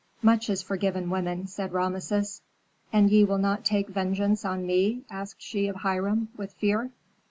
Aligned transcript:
"Much 0.23 0.49
is 0.49 0.63
forgiven 0.63 1.11
women," 1.11 1.45
said 1.45 1.71
Rameses. 1.73 2.41
"And 2.91 3.11
ye 3.11 3.23
will 3.23 3.37
not 3.37 3.63
take 3.63 3.87
vengeance 3.87 4.43
on 4.43 4.65
me?" 4.65 5.03
asked 5.11 5.43
she 5.43 5.67
of 5.67 5.75
Hiram, 5.75 6.29
with 6.35 6.53
fear. 6.53 6.89